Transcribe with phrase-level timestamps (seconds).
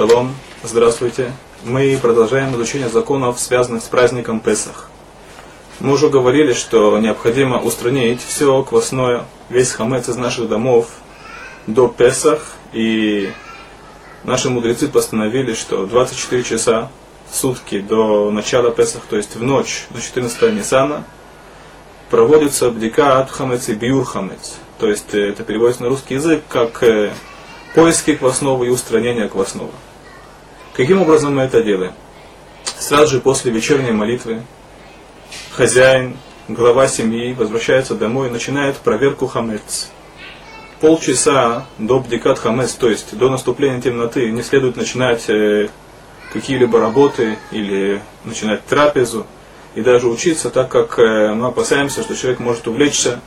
[0.00, 1.30] Шалом, здравствуйте.
[1.62, 4.88] Мы продолжаем изучение законов, связанных с праздником Песах.
[5.78, 10.86] Мы уже говорили, что необходимо устранить все квасное, весь хамец из наших домов
[11.66, 12.40] до Песах.
[12.72, 13.30] И
[14.24, 16.90] наши мудрецы постановили, что 24 часа
[17.30, 21.04] в сутки до начала Песах, то есть в ночь до 14 Нисана,
[22.08, 24.54] проводится бдика от хамец и биур хамец.
[24.78, 27.12] То есть э, это переводится на русский язык как э,
[27.74, 29.72] поиски квасного и устранения квасного.
[30.72, 31.92] Каким образом мы это делаем?
[32.64, 34.42] Сразу же после вечерней молитвы
[35.50, 36.16] хозяин,
[36.48, 39.90] глава семьи возвращается домой и начинает проверку хамец.
[40.80, 45.68] Полчаса до бдикат хамец, то есть до наступления темноты, не следует начинать э,
[46.32, 49.26] какие-либо работы или начинать трапезу
[49.74, 53.20] и даже учиться, так как э, мы опасаемся, что человек может увлечься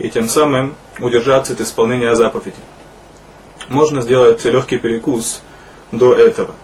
[0.00, 2.62] и тем самым удержаться от исполнения заповедей.
[3.68, 5.42] Можно сделать легкий перекус
[5.92, 6.54] до этого.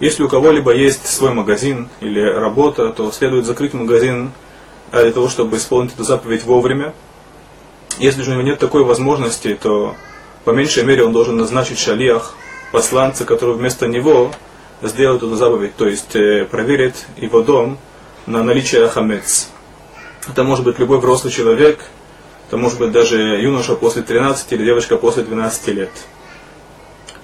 [0.00, 4.30] Если у кого-либо есть свой магазин или работа, то следует закрыть магазин
[4.92, 6.94] для того, чтобы исполнить эту заповедь вовремя.
[7.98, 9.96] Если же у него нет такой возможности, то
[10.44, 12.34] по меньшей мере он должен назначить шалиях,
[12.70, 14.30] посланца, который вместо него
[14.82, 17.78] сделает эту заповедь, то есть э, проверит его дом
[18.26, 19.48] на наличие хамец.
[20.28, 21.80] Это может быть любой взрослый человек,
[22.46, 25.90] это может быть даже юноша после 13 или девочка после 12 лет.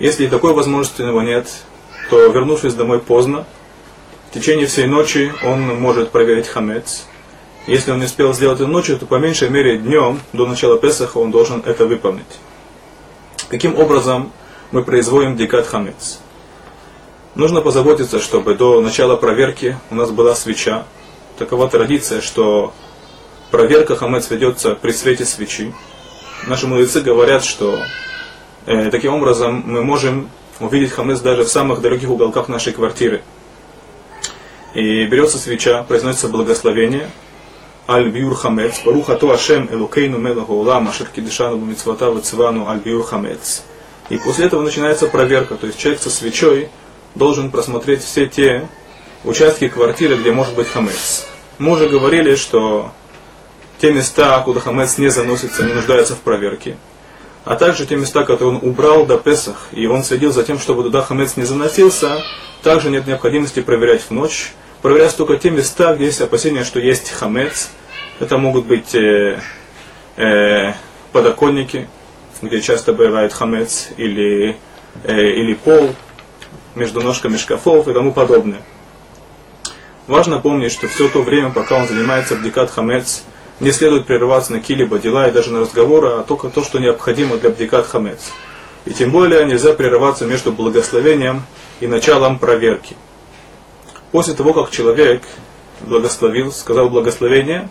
[0.00, 1.48] Если такой возможности у него нет,
[2.10, 3.46] то вернувшись домой поздно,
[4.30, 7.06] в течение всей ночи он может проверить хамец.
[7.66, 11.18] Если он не успел сделать это ночью, то по меньшей мере днем, до начала Песаха,
[11.18, 12.40] он должен это выполнить.
[13.48, 14.32] Каким образом
[14.70, 16.18] мы производим дикат хамец?
[17.34, 20.84] Нужно позаботиться, чтобы до начала проверки у нас была свеча.
[21.38, 22.72] Такова традиция, что
[23.50, 25.74] проверка хамец ведется при свете свечи.
[26.46, 27.80] Наши мудрецы говорят, что
[28.66, 30.28] э, таким образом мы можем
[30.60, 33.22] увидеть хамец даже в самых далеких уголках нашей квартиры.
[34.74, 37.08] И берется свеча, произносится благословение,
[37.88, 43.04] Аль Биур Хамец, Баруха То Ашем Элукейну Мелаху Улам, Ашер Кидишану Мицвата Вацивану Аль Биур
[43.04, 43.62] Хамец.
[44.08, 46.68] И после этого начинается проверка, то есть человек со свечой
[47.14, 48.68] должен просмотреть все те
[49.22, 51.26] участки квартиры, где может быть хамец.
[51.58, 52.90] Мы уже говорили, что
[53.78, 56.76] те места, куда хамец не заносится, не нуждаются в проверке
[57.44, 60.82] а также те места, которые он убрал до Песах, и он следил за тем, чтобы
[60.82, 62.22] туда хамец не заносился,
[62.62, 64.52] также нет необходимости проверять в ночь.
[64.80, 67.70] Проверять только те места, где есть опасения, что есть хамец.
[68.20, 69.40] Это могут быть э,
[70.16, 70.72] э,
[71.12, 71.88] подоконники,
[72.42, 74.56] где часто бывает хамец, или,
[75.04, 75.94] э, или пол,
[76.74, 78.62] между ножками шкафов и тому подобное.
[80.06, 83.24] Важно помнить, что все то время, пока он занимается бдикат хамец,
[83.60, 87.36] не следует прерываться на какие-либо дела и даже на разговоры, а только то, что необходимо
[87.36, 88.32] для бдикат хамец.
[88.84, 91.42] И тем более нельзя прерываться между благословением
[91.80, 92.96] и началом проверки.
[94.12, 95.22] После того, как человек
[95.80, 97.68] благословил, сказал благословение,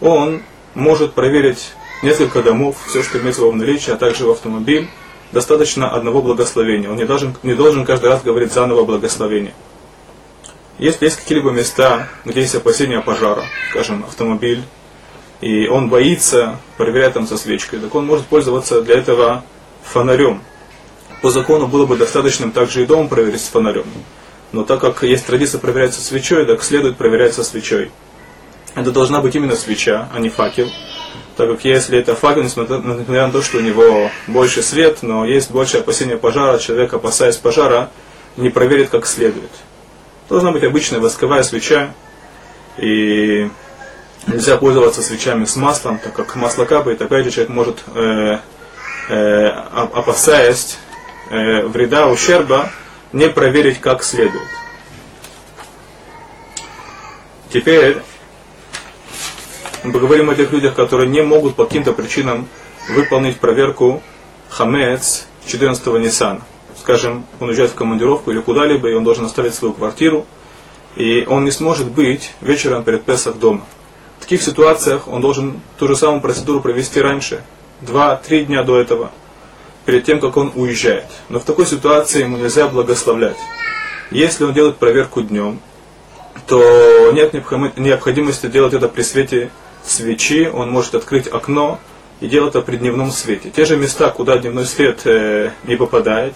[0.00, 0.42] он
[0.74, 4.88] может проверить несколько домов, все, что имеется в наличии, а также в автомобиль,
[5.32, 6.90] достаточно одного благословения.
[6.90, 9.54] Он не должен, не должен каждый раз говорить заново благословение.
[10.78, 14.62] Если есть какие-либо места, где есть опасения пожара, скажем, автомобиль,
[15.44, 19.44] и он боится проверять там со свечкой, так он может пользоваться для этого
[19.82, 20.40] фонарем.
[21.20, 23.84] По закону было бы достаточным также и дом проверить с фонарем.
[24.52, 27.90] Но так как есть традиция проверять со свечой, так следует проверять со свечой.
[28.74, 30.70] Это должна быть именно свеча, а не факел.
[31.36, 35.50] Так как если это факел, несмотря на то, что у него больше свет, но есть
[35.50, 37.90] больше опасения пожара, человек, опасаясь пожара,
[38.38, 39.50] не проверит как следует.
[40.30, 41.92] Должна быть обычная восковая свеча,
[42.78, 43.50] и
[44.26, 48.38] Нельзя пользоваться свечами с маслом, так как масло капает, опять же человек может, э,
[49.08, 50.78] э, опасаясь
[51.30, 52.70] э, вреда, ущерба,
[53.12, 54.48] не проверить как следует.
[57.52, 57.98] Теперь
[59.84, 62.48] мы поговорим о тех людях, которые не могут по каким-то причинам
[62.88, 64.02] выполнить проверку
[64.48, 66.40] хамец 14 Ниссана.
[66.80, 70.26] Скажем, он уезжает в командировку или куда-либо, и он должен оставить свою квартиру,
[70.96, 73.64] и он не сможет быть вечером перед Песах дома.
[74.24, 77.42] Таких ситуациях он должен ту же самую процедуру провести раньше,
[77.82, 79.10] два-три дня до этого,
[79.84, 81.04] перед тем, как он уезжает.
[81.28, 83.36] Но в такой ситуации ему нельзя благословлять.
[84.10, 85.60] Если он делает проверку днем,
[86.46, 89.50] то нет необходимости делать это при свете
[89.84, 91.78] свечи, он может открыть окно
[92.20, 93.50] и делать это при дневном свете.
[93.50, 96.32] Те же места, куда дневной свет э, не попадает,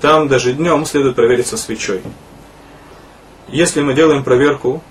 [0.00, 2.02] там даже днем следует проверить со свечой.
[3.46, 4.82] Если мы делаем проверку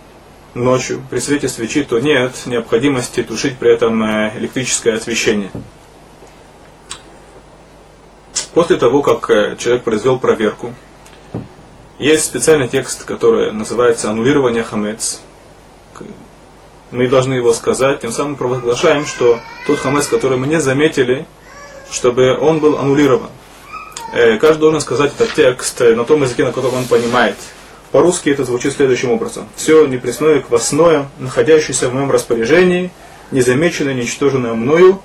[0.54, 5.52] ночью при свете свечи, то нет необходимости тушить при этом э, электрическое освещение.
[8.54, 10.74] После того, как э, человек произвел проверку,
[11.98, 15.22] есть специальный текст, который называется «Аннулирование хамец».
[16.92, 21.28] Мы должны его сказать, тем самым провозглашаем, что тот хамец, который мы не заметили,
[21.92, 23.30] чтобы он был аннулирован.
[24.14, 27.36] Э, каждый должен сказать этот текст на том языке, на котором он понимает.
[27.92, 29.48] По-русски это звучит следующим образом.
[29.56, 32.92] Все непресное, квасное, находящееся в моем распоряжении,
[33.32, 35.02] незамеченное, ничтоженное мною,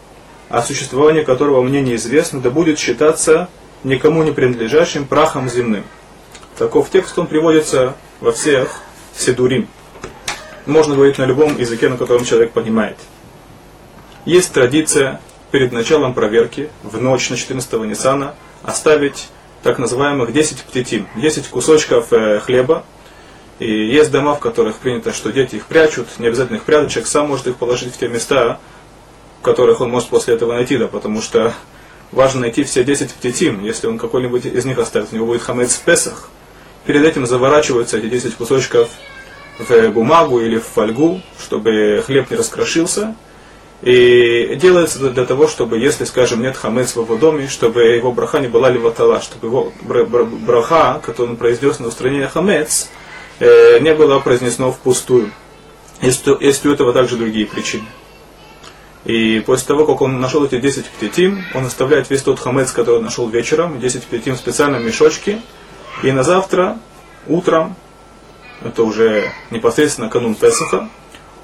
[0.51, 3.49] о существовании которого мне неизвестно, да будет считаться
[3.85, 5.85] никому не принадлежащим прахом земным.
[6.59, 8.81] Таков текст, он приводится во всех
[9.17, 9.69] седурим.
[10.67, 12.97] Можно говорить на любом языке, на котором человек понимает.
[14.25, 15.21] Есть традиция
[15.51, 19.29] перед началом проверки в ночь на 14 Ниссана оставить
[19.65, 22.85] так называемых 10 птитим, 10 кусочков э, хлеба.
[23.59, 27.09] И есть дома, в которых принято, что дети их прячут, не обязательно их прятать, человек
[27.09, 28.61] сам может их положить в те места,
[29.41, 31.55] в которых он может после этого найти, да, потому что
[32.13, 35.75] важно найти все 10 птитим, если он какой-нибудь из них оставит, у него будет хамец
[35.75, 36.29] в Песах.
[36.85, 38.91] Перед этим заворачиваются эти 10 кусочков
[39.59, 43.15] в бумагу или в фольгу, чтобы хлеб не раскрошился,
[43.85, 48.13] и делается это для того, чтобы, если, скажем, нет хамец в его доме, чтобы его
[48.13, 52.89] браха не была леватала, чтобы его браха, который он произнес на устранение хамец,
[53.41, 55.31] э, не было произнесено впустую.
[56.01, 57.85] Есть, есть у этого также другие причины.
[59.05, 62.97] И после того, как он нашел эти 10 птитим, он оставляет весь тот хамец, который
[63.01, 65.43] он нашел вечером, 10 птитим в специальном мешочке,
[66.03, 66.79] и на завтра,
[67.27, 67.77] утром,
[68.63, 70.89] это уже непосредственно канун Песаха,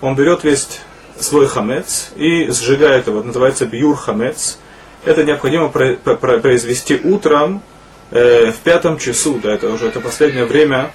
[0.00, 0.80] он берет весь
[1.20, 4.58] свой хамец и сжигает его, называется бьюр хамец.
[5.04, 7.62] Это необходимо произвести утром
[8.10, 10.92] э, в пятом часу, да, это уже это последнее время,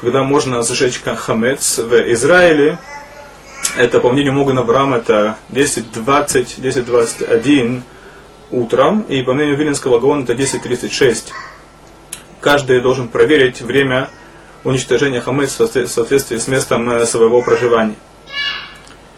[0.00, 2.78] когда можно зажечь хамец в Израиле.
[3.76, 7.82] Это, по мнению Могана Авраама, это 10.20, 10.21
[8.50, 11.30] утром, и по мнению Виленского Гаона это 10.36.
[12.40, 14.10] Каждый должен проверить время
[14.64, 17.96] уничтожения хамец в соответствии с местом э, своего проживания.